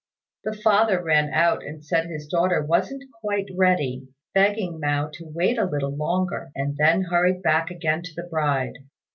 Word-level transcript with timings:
The 0.45 0.55
father 0.63 0.99
ran 1.03 1.29
out 1.31 1.63
and 1.63 1.85
said 1.85 2.07
his 2.07 2.25
daughter 2.25 2.63
wasn't 2.65 3.03
quite 3.21 3.45
ready, 3.55 4.07
begging 4.33 4.79
Mao 4.79 5.11
to 5.13 5.27
wait 5.31 5.59
a 5.59 5.65
little 5.69 5.95
longer; 5.95 6.49
and 6.55 6.75
then 6.75 7.03
hurried 7.03 7.43
back 7.43 7.69
again 7.69 8.01
to 8.01 8.15
the 8.15 8.23
bride. 8.27 8.79